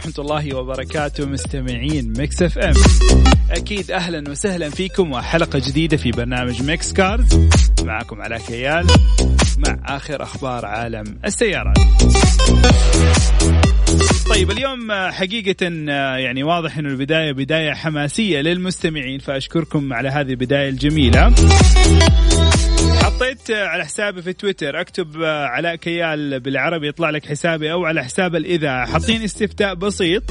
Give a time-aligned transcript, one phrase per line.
[0.00, 2.74] ورحمة الله وبركاته مستمعين Mix FM.
[3.50, 7.40] أكيد أهلا وسهلا فيكم وحلقة جديدة في برنامج Mix Cars.
[7.82, 8.86] معكم علاء كيال
[9.58, 11.76] مع آخر أخبار عالم السيارات.
[14.28, 15.66] طيب اليوم حقيقة
[16.18, 21.34] يعني واضح أنه البداية بداية حماسية للمستمعين فأشكركم على هذه البداية الجميلة.
[23.10, 28.36] حطيت على حسابي في تويتر اكتب علاء كيال بالعربي يطلع لك حسابي أو على حساب
[28.36, 28.92] الإذاعة.
[28.92, 30.22] حاطين استفتاء بسيط.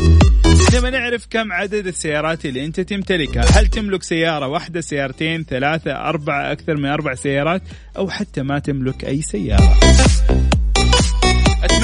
[0.73, 3.43] نبى نعرف كم عدد السيارات اللي أنت تمتلكها.
[3.59, 7.61] هل تملك سيارة واحدة سيارتين ثلاثة أربعة أكثر من أربع سيارات
[7.97, 9.79] أو حتى ما تملك أي سيارة؟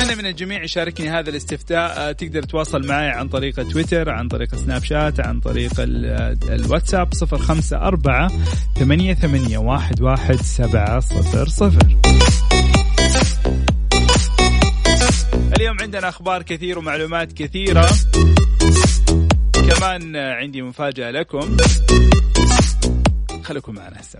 [0.05, 2.11] اتمنى من الجميع يشاركني هذا الاستفتاء.
[2.11, 7.77] تقدر تواصل معي عن طريق تويتر عن طريق سناب شات عن طريق الواتساب صفر خمسة
[7.77, 8.31] أربعة
[8.75, 11.97] ثمانية, ثمانية واحد, واحد سبعة صفر صفر.
[15.57, 17.89] اليوم عندنا أخبار كثير ومعلومات كثيرة.
[19.53, 21.57] كمان عندي مفاجأة لكم.
[23.43, 24.19] خليكم معنا هسه.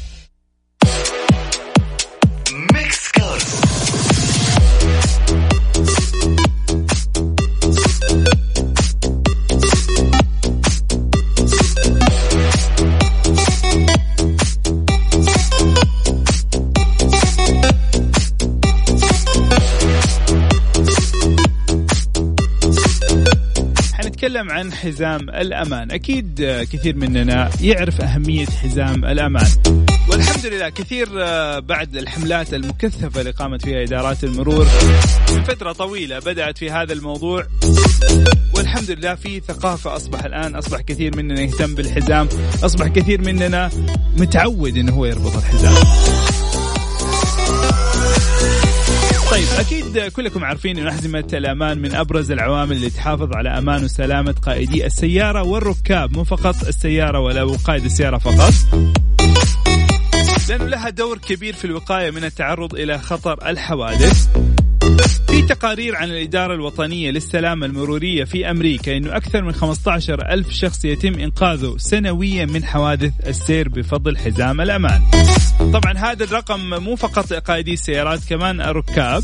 [24.31, 25.91] نتكلم عن حزام الأمان.
[25.91, 29.47] أكيد كثير مننا يعرف أهمية حزام الأمان.
[30.09, 31.09] والحمد لله كثير
[31.59, 34.65] بعد الحملات المكثفة اللي قامت فيها إدارات المرور
[35.47, 37.47] فترة طويلة بدأت في هذا الموضوع.
[38.55, 42.29] والحمد لله في ثقافة أصبح الآن أصبح كثير مننا يهتم بالحزام
[42.63, 43.69] أصبح كثير مننا
[44.17, 45.75] متعود إنه هو يربط الحزام.
[49.31, 54.31] طيب أكيد كلكم عارفين إن احزمه الأمان من أبرز العوامل اللي تحافظ على أمان وسلامة
[54.31, 58.53] قائدي السيارة والركاب مو فقط السيارة ولا قائد السيارة فقط.
[60.49, 64.27] لأنه لها دور كبير في الوقاية من التعرض إلى خطر الحوادث.
[65.27, 70.85] في تقارير عن الإدارة الوطنية للسلامة المرورية في أمريكا أنه أكثر من 15 ألف شخص
[70.85, 75.01] يتم إنقاذه سنويا من حوادث السير بفضل حزام الأمان.
[75.73, 79.23] طبعا هذا الرقم مو فقط قائدي السيارات كمان الركاب.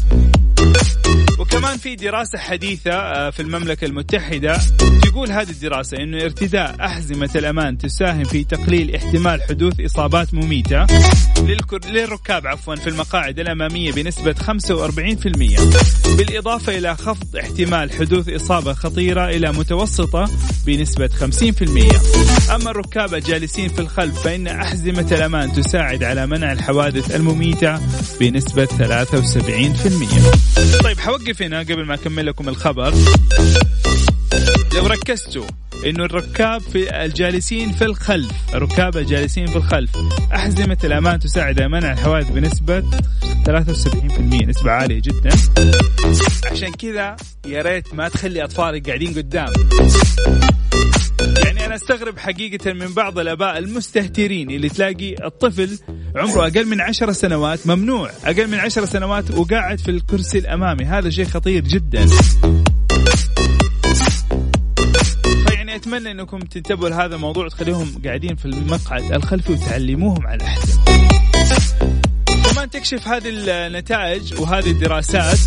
[1.68, 4.60] وكمان في دراسة حديثة في المملكة المتحدة
[5.02, 10.86] تقول هذه الدراسة أنه ارتداء أحزمة الأمان تساهم في تقليل احتمال حدوث إصابات مميتة
[11.86, 19.52] للركاب عفوا في المقاعد الأمامية بنسبة 45% بالإضافة إلى خفض احتمال حدوث إصابة خطيرة إلى
[19.52, 20.30] متوسطة
[20.66, 27.80] بنسبة 50% أما الركاب الجالسين في الخلف فإن أحزمة الأمان تساعد على منع الحوادث المميتة
[28.20, 31.57] بنسبة 73% طيب حوقف هنا.
[31.64, 32.94] قبل ما أكمل لكم الخبر.
[34.76, 35.46] لو ركزتوا
[35.86, 39.92] إنه الركاب في الجالسين في الخلف الركاب الجالسين في الخلف
[40.36, 42.84] أحزمة الأمان تساعد على منع الحوادث بنسبة
[43.46, 45.30] 73% نسبة عالية جدا.
[46.52, 47.16] عشان كذا
[47.48, 49.54] يا ريت ما تخلي أطفالك قاعدين قدام.
[51.46, 55.80] يعني أنا أستغرب حقيقة من بعض الأباء المستهترين اللي تلاقي الطفل
[56.20, 58.12] عمره أقل من عشر سنوات ممنوع.
[58.24, 60.86] أقل من عشر سنوات وقاعد في الكرسي الأمامي.
[60.86, 62.08] هذا شيء خطير جدا.
[65.78, 70.84] أتمنى أنكم تنتبهوا لهذا الموضوع وتخليهم قاعدين في المقعد الخلفي وتعلموهم على الاحزمه.
[72.52, 75.40] كمان تكشف هذه النتائج وهذه الدراسات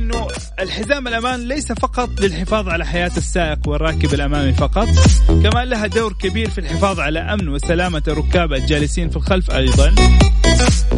[0.00, 0.26] انه
[0.60, 4.88] الحزام الأمان ليس فقط للحفاظ على حياة السائق والراكب الأمامي فقط،
[5.28, 9.94] كمان لها دور كبير في الحفاظ على أمن وسلامة الركاب الجالسين في الخلف أيضا.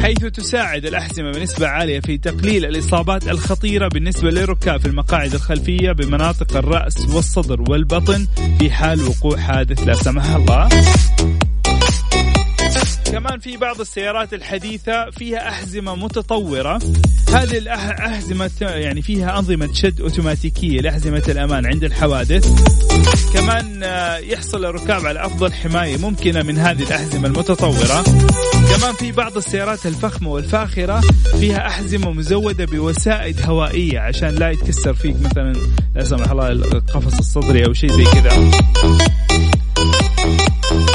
[0.01, 6.57] حيث تساعد الأحزمة بنسبة عالية في تقليل الإصابات الخطيرة بالنسبة للركاب في المقاعد الخلفية بمناطق
[6.57, 8.27] الرأس والصدر والبطن
[8.59, 10.69] في حال وقوع حادث لا سمح الله
[13.13, 16.79] كمان في بعض السيارات الحديثة فيها أحزمة متطورة.
[17.29, 22.49] هذه الأحزمة يعني فيها أنظمة شد أوتوماتيكية لأحزمة الأمان عند الحوادث.
[23.33, 23.83] كمان
[24.23, 28.03] يحصل الركاب على أفضل حماية ممكنة من هذه الأحزمة المتطورة.
[28.77, 31.01] كمان في بعض السيارات الفخمة والفاخرة
[31.41, 35.53] فيها أحزمة مزودة بوسائد هوائية عشان لا يتكسر فيك مثلا
[35.95, 38.51] لا سمح الله القفص الصدري أو شيء زي كذا.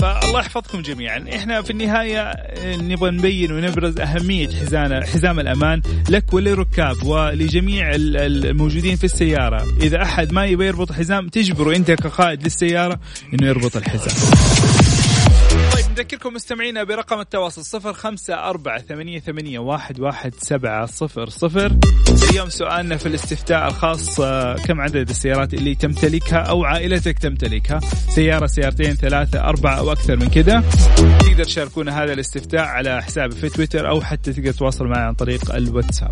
[0.02, 1.26] فالله الله يحفظكم جميعا.
[1.36, 2.32] إحنا في النهاية
[2.66, 9.66] نبغى نبين ونبرز أهمية حزام حزام الأمان لك وللركاب ولجميع الموجودين في السيارة.
[9.82, 13.00] إذا أحد ما يبغى يربط حزام تجبره أنت كقائد للسيارة
[13.34, 14.67] إنه يربط الحزام.
[15.98, 21.78] نذكركم مستمعينا برقم التواصل صفر خمسة أربعة ثمانية, ثمانية واحد, واحد سبعة صفر صفر.
[22.30, 27.80] اليوم سؤالنا في الاستفتاء الخاص آه، كم عدد السيارات اللي تمتلكها أو عائلتك تمتلكها
[28.10, 30.64] سيارة سيارتين ثلاثة أربعة أو أكثر من كذا
[31.20, 35.56] تقدر تشاركونا هذا الاستفتاء على حسابي في تويتر أو حتى تقدر تواصل معي عن طريق
[35.56, 36.12] الواتساب.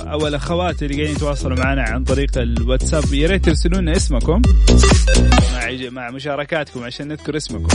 [0.00, 4.42] أو الاخوات اللي قاعدين يتواصلوا معنا عن طريق الواتساب يا ريت ترسلوا لنا اسمكم.
[5.54, 7.68] مع مع مشاركاتكم عشان نذكر اسمكم.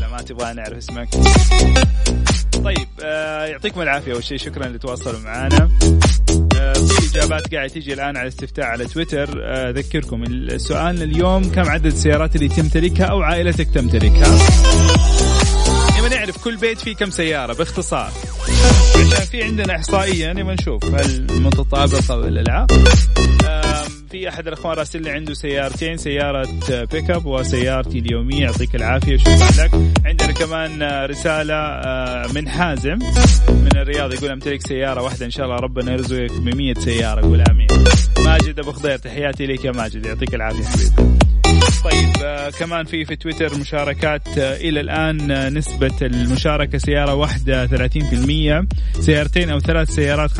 [0.00, 1.08] لا ما تبغى نعرف اسمك.
[2.64, 4.38] طيب آه يعطيكم العافية أول شيء.
[4.38, 5.70] شكرا اللي تواصلوا معنا.
[6.56, 9.40] آه في إجابات قاعدة تيجي الآن على استفتاء على تويتر.
[9.42, 14.38] آه، أذكركم السؤال اليوم كم عدد السيارات اللي تمتلكها أو عائلتك تمتلكها
[15.98, 18.12] نبغى نعرف كل بيت فيه كم سيارة باختصار.
[19.30, 22.66] في عندنا إحصائية نبغى نشوف هل متطابقة ولا لا.
[24.10, 26.48] في أحد الأخوان راسل لي عنده سيارتين سيارة
[26.92, 29.70] بيك اب وسيارتي اليومية يعطيك العافية شكرا لك.
[30.06, 32.98] عندنا كمان رسالة آه، من حازم
[33.48, 37.40] من الرياض يقول أمتلك سيارة واحدة إن شاء الله ربنا يرزقك ب 100 سيارة قول
[37.50, 37.66] آمين.
[38.24, 41.08] ماجد أبو خضير تحياتي لك يا ماجد يعطيك العافية حبيبي.
[41.84, 47.66] طيب آه كمان في في تويتر مشاركات آه إلى الآن آه نسبة المشاركة سيارة واحدة
[47.66, 50.34] 30% سيارتين أو ثلاث سيارات 25%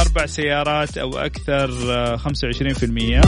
[0.00, 1.68] أربع سيارات أو أكثر
[2.18, 3.22] 25% آه،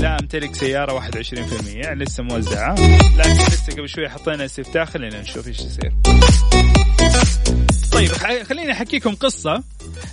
[0.00, 2.74] لا أمتلك سيارة 21% يعني لسه موزعة
[3.18, 5.92] لكن لسه قبل شوي حطينا استفتاء خلينا نشوف إيش يصير.
[7.92, 8.08] طيب
[8.42, 9.62] خليني أحكيكم قصة.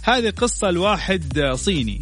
[0.04, 2.00] هذه قصة لواحد صيني.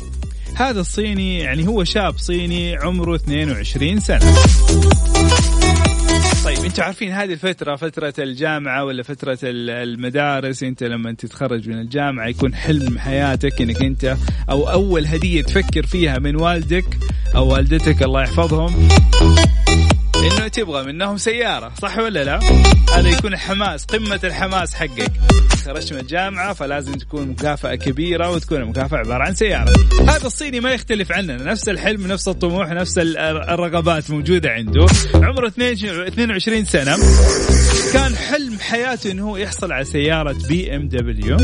[0.56, 4.36] هذا الصيني يعني هو شاب صيني عمره 22 سنة.
[6.46, 12.28] طيب أنتم عارفين هذه الفترة فترة الجامعة ولا فترة المدارس؟ انت لما تتخرج من الجامعة
[12.28, 14.18] يكون حلم حياتك إنك انت
[14.50, 16.98] أو أول هدية تفكر فيها من والدك
[17.36, 18.88] أو والدتك الله يحفظهم.
[20.26, 22.40] إنه تبغى منهم سيارة صح ولا لا؟
[22.94, 25.12] هذا يكون الحماس قمة الحماس حقك.
[25.66, 29.74] خرجت من الجامعة فلازم تكون مكافأة كبيرة وتكون المكافأة عبارة عن سيارة.
[30.02, 34.86] هذا الصيني ما يختلف عننا نفس الحلم نفس الطموح نفس الرغبات موجودة عنده.
[35.16, 36.98] عمره 22 سنة.
[37.94, 41.38] كان حلم حياته إنه هو يحصل على سيارة بي إم دبليو.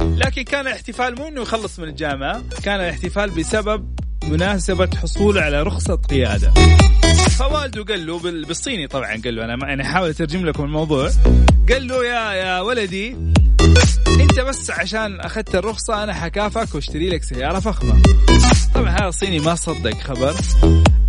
[0.00, 3.96] لكن كان الاحتفال مو إنه يخلص من الجامعة كان الاحتفال بسبب
[4.28, 6.52] مناسبة حصوله على رخصة قيادة.
[7.38, 11.10] فوالده قال له بالصيني طبعا قال له أنا يعني احاول أترجم لكم الموضوع.
[11.70, 13.16] قال له يا يا ولدي
[14.20, 18.02] أنت بس عشان أخذت الرخصة أنا حكافك واشتري لك سيارة فخمة.
[18.74, 20.34] طبعا هذا الصيني ما صدق خبر.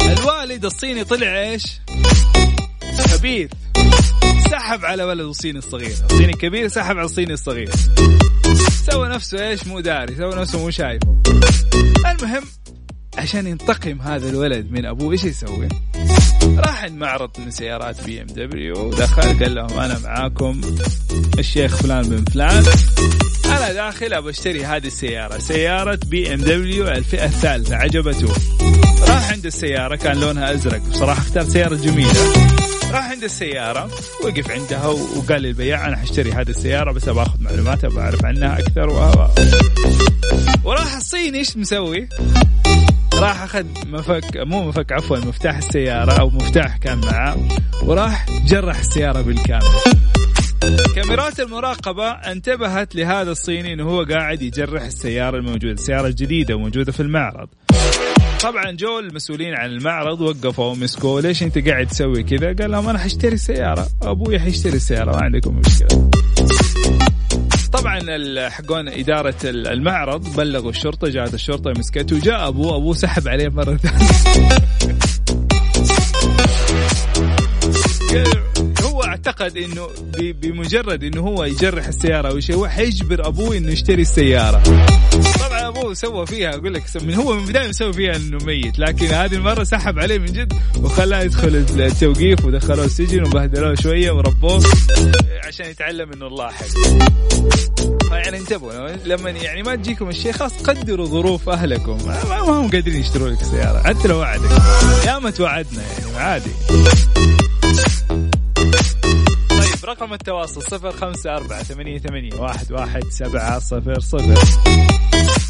[0.02, 1.64] الوالد الصيني طلع إيش؟
[3.00, 3.52] خبيث
[4.52, 5.96] سحب على ولده الصيني الصغير.
[6.10, 7.70] الصيني الكبير سحب على الصيني الصغير.
[8.92, 11.22] سوى نفسه إيش؟ مو داري سوى نفسه مو شايفه.
[12.12, 12.44] المهم
[13.18, 15.70] عشان ينتقم هذا الولد من أبوه إيش يسوي؟
[16.44, 18.90] راح عند معرض من سيارات بي إم دبليو.
[18.90, 20.62] دخل قال لهم أنا معاكم
[21.40, 22.64] الشيخ فلان بن فلان.
[23.46, 28.34] أنا داخل أبغى أشتري هذه السيارة سيارة بي إم دبليو الفئة الثالثة عجبته.
[29.10, 32.34] راح عند السيارة كان لونها أزرق بصراحه اختار سيارة جميلة.
[32.92, 33.90] راح عند السيارة
[34.24, 38.60] وقف عندها وقال للبياع أنا حاشتري هذه السيارة بس أبغى أخذ معلومات أبغى أعرف عنها
[38.60, 38.90] أكثر
[40.64, 42.10] وراح الصيني إيش مسوي؟
[43.20, 47.38] راح أخذ مفك مو مفك عفوا مفتاح السيارة أو مفتاح كان معاه
[47.84, 49.62] وراح جرح السيارة بالكامل
[50.96, 57.00] كاميرات المراقبة انتبهت لهذا الصيني إنه هو قاعد يجرح السيارة الموجودة، السيارة الجديدة موجودة في
[57.00, 57.48] المعرض.
[58.42, 63.00] طبعا جو المسؤولين عن المعرض وقفوا ومسكوه ليش أنت قاعد تسوي كذا؟ قال لهم أنا
[63.00, 66.10] حاشتري السيارة، أبوي حيشتري السيارة ما عندكم مشكلة.
[67.74, 68.00] طبعا
[68.50, 74.08] حقون إدارة المعرض بلغوا الشرطة جاءت الشرطة مسكته وجاء أبوه أبوه سحب عليه مرة ثانية.
[79.24, 84.02] هو معتقد انه بمجرد إنه هو يجرح السيارة أو شيء هو حيجبر أبوه إنه يشتري
[84.02, 84.64] السيارة.
[85.40, 89.06] طبعا أبوه سوى فيها أقول لك من هو من البدايه مسوي فيها إنه ميت لكن
[89.06, 94.64] هذه المرة سحب عليه من جد وخلاه يدخل التوقيف ودخلوه السجن وبهدلوه شوية وربوه
[95.48, 96.66] عشان يتعلم إنه الله حق
[98.12, 101.98] يعني انتبهوا لما يعني ما تجيكم الشيء خلاص قدروا ظروف أهلكم.
[102.06, 104.50] ما هم قادرين يشتروا لك سيارة حتى لو وعدك.
[105.08, 106.52] يا ما توعدنا يعني عادي.
[109.86, 114.34] رقم التواصل صفر خمسة أربعة ثمانية ثمانية واحد واحد سبعة صفر صفر.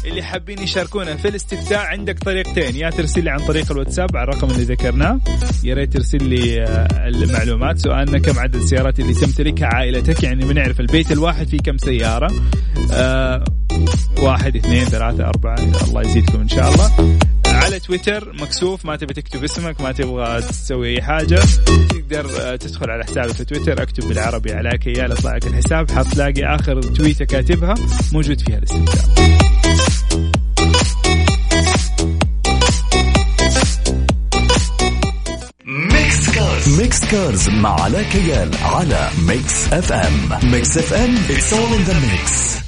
[0.04, 4.50] اللي حابين يشاركونا في الاستفتاء عندك طريقتين يا ترسل لي عن طريق الواتساب على الرقم
[4.50, 5.20] اللي ذكرناه.
[5.64, 7.78] يا ريت ترسل لي آه، المعلومات.
[7.78, 12.32] سؤالنا كم عدد السيارات اللي تمتلكها عائلتك؟ يعني بنعرف البيت الواحد فيه كم سيارة؟
[12.92, 13.44] آه
[14.18, 15.58] واحد اثنين ثلاثة أربعة.
[15.88, 17.18] الله يزيدكم إن شاء الله.
[17.64, 21.40] على تويتر مكسوف ما تبي تكتب اسمك ما تبغى تسوي اي حاجة
[21.88, 26.54] تقدر آه، تدخل على حسابي في تويتر اكتب بالعربي على كيال يطلع لك الحساب حتلاقي
[26.54, 27.74] آخر تويتة كاتبها
[28.12, 28.60] موجود فيها
[36.34, 41.94] Cars Mix Cars مع علاء كيال على Mix FM Mix FM it's all in the
[41.94, 42.63] mix.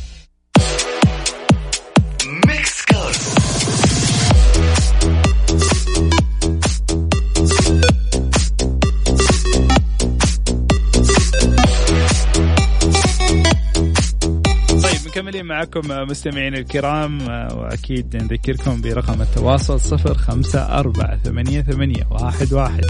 [15.36, 22.84] مكملين معكم مستمعين الكرام وأكيد نذكركم برقم التواصل صفر خمسة أربعة ثمانية ثمانية واحد واحد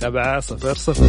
[0.00, 1.08] سبعة صفر صفر.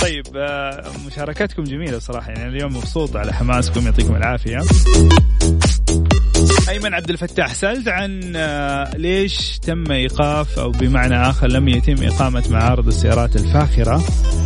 [0.00, 0.26] طيب
[1.06, 4.58] مشاركاتكم جميلة صراحة يعني اليوم مبسوط على حماسكم يعطيكم العافية.
[6.68, 12.44] أيمن عبد الفتاح سألت عن آه، ليش تم إيقاف أو بمعنى آخر لم يتم إقامة
[12.50, 14.41] معارض السيارات الفاخرة؟ آه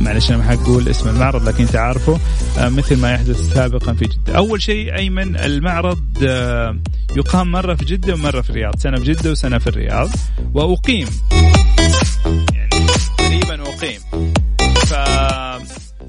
[0.00, 2.20] معلش أنا ما حقول اسم المعرض لكن أنت عارفه.
[2.58, 4.36] آه مثل ما يحدث سابقا في جدة.
[4.36, 6.78] أول شيء ايمن المعرض آه
[7.16, 10.10] يقام مرة في جدة ومرة في الرياض، سنة في جدة وسنة في الرياض.
[10.54, 11.08] وأقيم.
[12.52, 12.86] يعني
[13.18, 14.00] تقريبا أقيم.
[14.86, 14.94] ف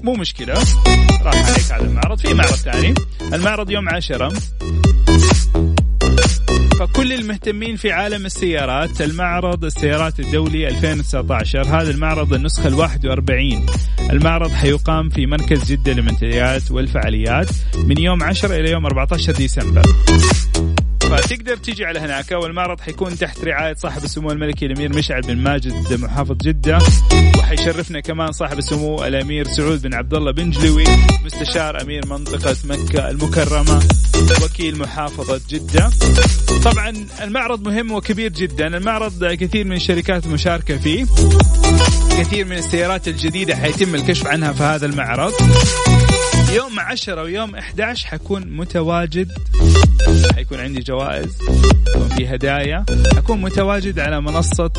[0.02, 0.54] مو مشكلة.
[1.22, 2.18] راح عليك هذا المعرض.
[2.18, 2.94] في معرض ثاني.
[3.32, 4.32] المعرض يوم عشرة.
[6.78, 13.66] فكل المهتمين في عالم السيارات المعرض السيارات الدولي 2019 هذا المعرض النسخة ال 41
[14.10, 19.82] المعرض حيقام في مركز جدة للمنتديات والفعاليات من يوم 10 إلى يوم 14 ديسمبر.
[21.34, 26.00] فتقدر تيجي على هناك والمعرض حيكون تحت رعاية صاحب السمو الملكي الأمير مشعل بن ماجد
[26.00, 26.78] محافظ جدة
[27.38, 30.84] وحيشرفنا كمان صاحب السمو الأمير سعود بن عبد الله بن جلوي
[31.24, 33.82] مستشار أمير منطقة مكة المكرمة
[34.44, 35.90] وكيل محافظة جدة.
[36.64, 41.04] طبعا المعرض مهم وكبير جدا المعرض كثير من الشركات مشاركة فيه
[42.18, 45.32] كثير من السيارات الجديدة حيتم الكشف عنها في هذا المعرض.
[46.54, 49.32] يوم 10 ويوم 11 حكون متواجد.
[50.34, 51.38] حيكون عندي جوائز
[51.86, 52.84] حيكون في هدايا.
[53.16, 54.70] حكون متواجد على منصة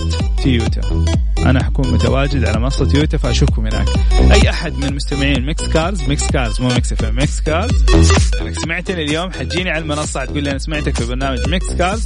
[0.44, 1.06] تويوتا
[1.46, 3.88] أنا حكون متواجد على منصة تويوتا فأشوفكم هناك.
[4.32, 7.86] أي أحد من مستمعين Mix Cars Mix Cars مو Mix F Mix Cars.
[8.42, 12.06] انك سمعتني اليوم حتجيني على المنصة تقول لي أنا سمعتك في برنامج Mix Cars.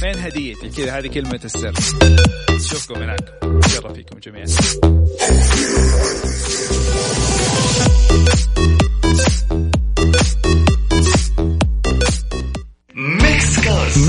[0.00, 1.72] فين هديتي كذا هذه كلمة السر.
[2.50, 3.40] نشوفكم هناك.
[3.66, 4.46] شرف فيكم جميعا.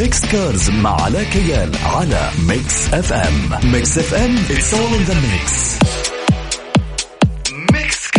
[0.02, 3.72] Mix Cars مع علاء كيال على Mix FM.
[3.72, 5.52] Mix FM all in the mix.
[7.74, 8.12] Mix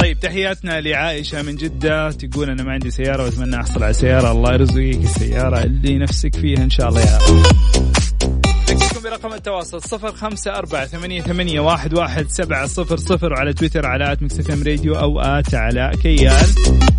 [0.00, 2.10] طيب تحياتنا لعائشة من جدة.
[2.10, 4.32] تقول أنا ما عندي سيارة وأتمنى أحصل على سيارة.
[4.32, 7.18] الله يرزقك السيارة اللي نفسك فيها إن شاء الله يا
[9.10, 14.16] برقم التواصل صفر خمسة أربعة ثمانية, ثمانية واحد, واحد سبعة صفر صفر وعلى تويتر على
[14.20, 16.89] مكسفم راديو أو آت على كيال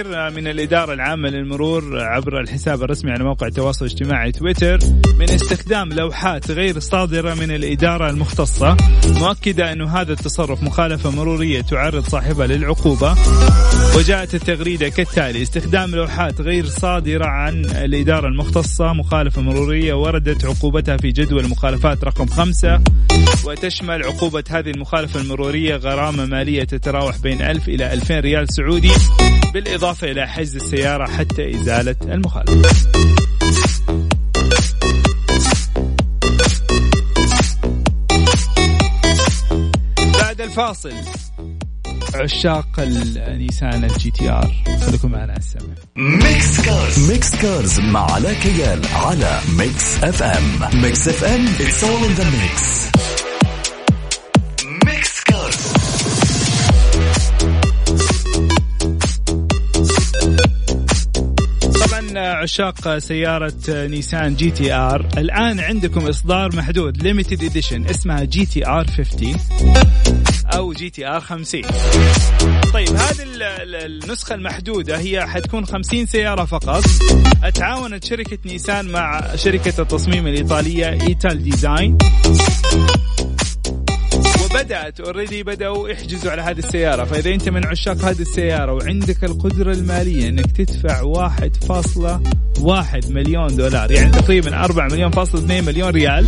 [0.00, 4.78] التحذير من الإدارة العامة للمرور عبر الحساب الرسمي على موقع التواصل الاجتماعي تويتر
[5.18, 8.76] من استخدام لوحات غير صادرة من الإدارة المختصة
[9.06, 13.16] مؤكدة أنه هذا التصرف مخالفة مرورية تعرض صاحبها للعقوبة
[13.96, 21.08] وجاءت التغريدة كالتالي استخدام لوحات غير صادرة عن الإدارة المختصة مخالفة مرورية وردت عقوبتها في
[21.08, 22.80] جدول المخالفات رقم خمسة
[23.44, 28.92] وتشمل عقوبة هذه المخالفة المرورية غرامة مالية تتراوح بين 1000 إلى 2000 ريال سعودي.
[29.54, 32.70] بالإضافة إلى حجز السيارة حتى إزالة المخالفة.
[40.20, 40.92] بعد الفاصل
[42.14, 44.52] عشاق النيسان الجي تي آر.
[44.86, 47.10] خليكم معنا على السمع Mix Cars.
[47.10, 50.82] Mix Cars مع علاء كيال على Mix FM.
[50.82, 52.90] Mix FM it's all in the mix
[62.40, 65.08] عشاق سيارة نيسان GT-R.
[65.18, 69.36] الآن عندكم إصدار محدود limited edition اسمها جي تي آر 50
[70.54, 71.62] أو جي تي آر 50
[72.74, 76.84] طيب هذه ال- ال- النسخة المحدودة هي حتكون 50 سيارة فقط.
[77.54, 81.98] تعاونت شركة نيسان مع شركة التصميم الإيطالية Italdesign
[84.50, 87.04] وبدأت already بدأوا يحجزوا على هذه السيارة.
[87.04, 94.10] فإذا أنت من عشاق هذه السيارة وعندك القدرة المالية إنك تدفع 1.1 مليون دولار يعني
[94.10, 96.26] تقريبا 4 مليون فاصل 2 مليون ريال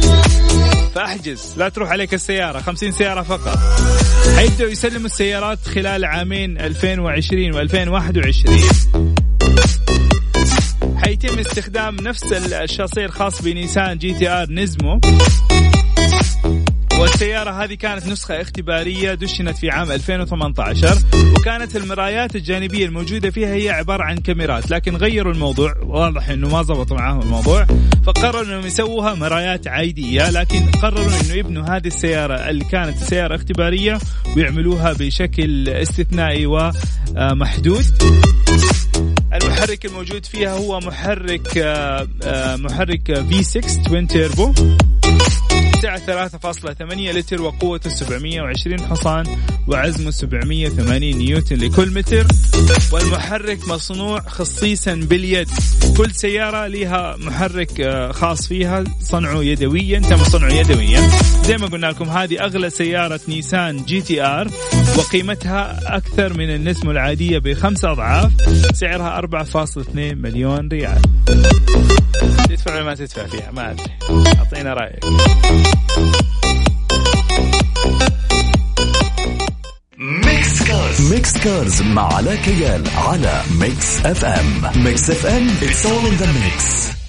[0.94, 1.54] فاحجز.
[1.56, 2.60] لا تروح عليك السيارة.
[2.60, 3.58] 50 سيارة فقط.
[4.36, 8.50] حيبدأوا يسلموا السيارات خلال عامين 2020 و2021
[10.96, 15.00] حيتم استخدام نفس الشاصي الخاص بنيسان GT-R Nismo.
[17.02, 20.98] والسيارة هذه كانت نسخة اختبارية دشنت في عام 2018
[21.36, 26.62] وكانت المرايات الجانبية الموجودة فيها هي عبارة عن كاميرات لكن غيروا الموضوع واضح إنه ما
[26.62, 27.66] زبط معاهم الموضوع
[28.06, 33.98] فقرروا إنهم يسووها مرايات عادية لكن قرروا إنه يبنوا هذه السيارة اللي كانت سيارة اختبارية
[34.36, 38.02] ويعملوها بشكل استثنائي ومحدود.
[39.34, 44.52] المحرك الموجود فيها هو محرك آه، آه، محرك في 6 توين تيربو
[45.82, 49.26] سعة 3.8 لتر وقوته 720 حصان
[49.66, 52.26] وعزمه 780 نيوتن لكل متر.
[52.92, 55.48] والمحرك مصنوع خصيصا باليد.
[55.96, 61.08] كل سيارة لها محرك آه، خاص فيها صنعه يدويا تم صنعه يدويا.
[61.44, 64.50] زي ما قلنا لكم هذه أغلى سيارة نيسان GT-R
[64.98, 68.32] وقيمتها أكثر من النسمة العادية بخمسة أضعاف
[68.74, 71.02] سعرها 4.2 مليون ريال.
[72.62, 73.92] تدفع ولا ما تدفع فيها ما أدري.
[74.38, 75.04] أعطينا رأيك.
[79.98, 81.12] Mix Cars.
[81.12, 84.84] Mix Cars مع علاء كيال على Mix FM.
[84.84, 87.01] Mix FM it's all in the mix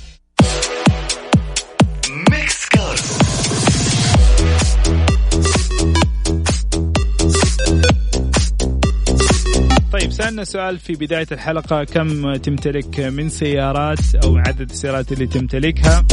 [10.24, 16.06] سألنا سؤال في بداية الحلقة كم تمتلك من سيارات أو عدد السيارات اللي تمتلكها؟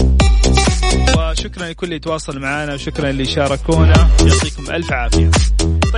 [1.18, 4.08] وشكرا لكل اللي تواصل معنا وشكرا اللي شاركونا.
[4.26, 5.30] يعطيكم ألف عافية.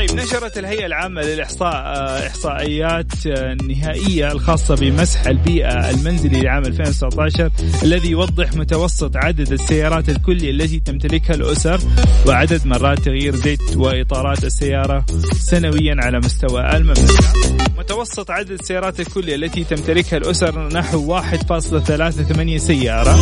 [0.08, 7.50] طيب نشرت الهيئة العامة للإحصاء آه، إحصائيات آه، نهائية الخاصة بمسح البيئة المنزلي لعام 2019
[7.82, 11.80] الذي يوضح متوسط عدد السيارات الكلي التي تمتلكها الأسر
[12.26, 17.24] وعدد مرات تغيير زيت وإطارات السيارة سنويا على مستوى المملكة.
[17.78, 23.18] متوسط عدد السيارات الكلية التي تمتلكها الأسر نحو 1.38 سيارة.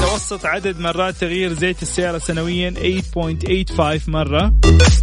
[0.00, 2.74] متوسط عدد مرات تغيير زيت السيارة سنويا
[3.14, 4.52] 8.85 مرة.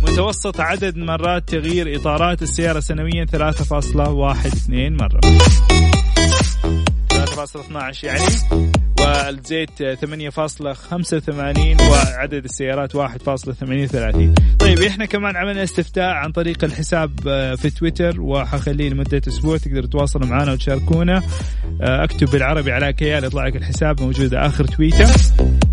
[0.03, 3.97] متوسط عدد مرات تغيير إطارات السيارة سنويا 3.12
[4.75, 5.19] مرة.
[7.19, 8.25] 3.12 يعني
[9.07, 17.69] والزيت 8.85 وعدد السيارات 1.38 طيب إحنا كمان عملنا استفتاء عن طريق الحساب آه، في
[17.69, 19.57] تويتر وحخليه لمدة أسبوع.
[19.57, 21.17] تقدروا تواصلوا معنا وتشاركونا.
[21.81, 25.05] آه، أكتب بالعربي على كيال يطلع لك الحساب موجود آخر تويته
[25.37, 25.66] طيب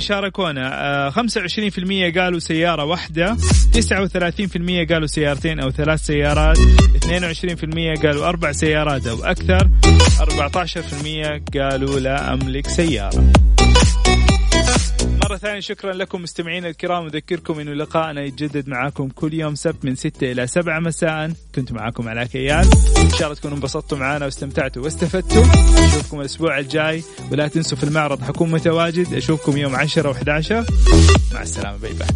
[0.00, 0.70] شاركونا.
[1.06, 3.36] آه، 25% قالوا سيارة واحدة
[3.72, 9.68] 39% قالوا سيارتين أو ثلاث سيارات 22% قالوا أربع سيارات أو أكثر
[10.20, 13.49] 14% قالوا لا أملك سيارة.
[15.30, 17.06] مرة ثانية شكرا لكم مستمعينا الكرام.
[17.06, 21.32] أذكركم أنه لقاءنا يتجدد معاكم كل يوم سبت من 6 إلى 7 مساء.
[21.54, 25.44] كنت معاكم على كيال إن شاء الله تكونوا انبسطتوا معنا واستمتعتوا واستفدتوا.
[25.84, 27.02] أشوفكم الأسبوع الجاي.
[27.32, 29.14] ولا تنسوا في المعرض حكون متواجد.
[29.14, 30.52] أشوفكم يوم 10 و11
[31.34, 31.76] مع السلامة.
[31.76, 32.08] باي باي.